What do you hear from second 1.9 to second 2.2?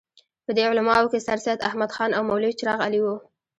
خان